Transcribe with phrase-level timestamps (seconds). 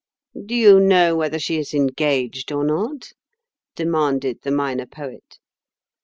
[0.47, 3.11] "Do you know whether she is engaged or not?"
[3.75, 5.37] demanded the Minor Poet.